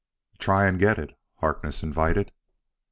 "Try 0.39 0.65
and 0.65 0.79
get 0.79 0.97
it," 0.97 1.11
Harkness 1.35 1.83
invited. 1.83 2.31